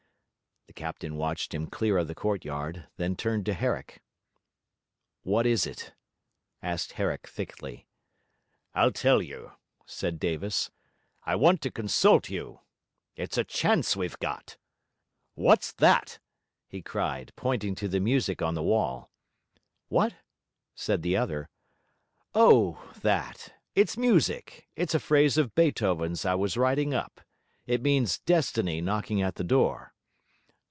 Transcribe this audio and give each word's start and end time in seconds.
The 0.67 0.73
captain 0.73 1.17
watched 1.17 1.53
him 1.53 1.67
clear 1.67 1.97
of 1.97 2.07
the 2.07 2.15
courtyard; 2.15 2.87
then 2.95 3.17
turned 3.17 3.45
to 3.47 3.53
Herrick. 3.53 4.01
'What 5.21 5.45
is 5.45 5.67
it?' 5.67 5.91
asked 6.61 6.93
Herrick 6.93 7.27
thickly. 7.27 7.87
'I'll 8.73 8.93
tell 8.93 9.21
you,' 9.21 9.51
said 9.85 10.17
Davis. 10.17 10.71
'I 11.25 11.35
want 11.35 11.61
to 11.63 11.71
consult 11.71 12.29
you. 12.29 12.61
It's 13.17 13.37
a 13.37 13.43
chance 13.43 13.97
we've 13.97 14.17
got. 14.19 14.55
What's 15.33 15.73
that?' 15.73 16.19
he 16.69 16.81
cried, 16.81 17.33
pointing 17.35 17.75
to 17.75 17.89
the 17.89 17.99
music 17.99 18.41
on 18.41 18.53
the 18.53 18.63
wall. 18.63 19.11
'What?' 19.89 20.15
said 20.73 21.01
the 21.01 21.17
other. 21.17 21.49
'Oh, 22.33 22.89
that! 23.01 23.53
It's 23.75 23.97
music; 23.97 24.69
it's 24.77 24.95
a 24.95 25.01
phrase 25.01 25.37
of 25.37 25.53
Beethoven's 25.53 26.23
I 26.23 26.35
was 26.35 26.55
writing 26.55 26.93
up. 26.93 27.19
It 27.67 27.81
means 27.81 28.19
Destiny 28.19 28.79
knocking 28.79 29.21
at 29.21 29.35
the 29.35 29.43
door.' 29.43 29.89